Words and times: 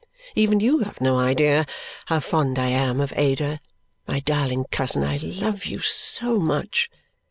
Even 0.33 0.59
you 0.59 0.79
have 0.79 0.99
no 0.99 1.19
idea 1.19 1.67
how 2.07 2.19
fond 2.19 2.57
I 2.57 2.69
am 2.69 2.99
of 2.99 3.13
Ada 3.15 3.61
(my 4.07 4.19
darling 4.19 4.65
cousin, 4.71 5.03
I 5.03 5.17
love 5.17 5.67
you, 5.67 5.79
so 5.81 6.39
much!) 6.39 6.89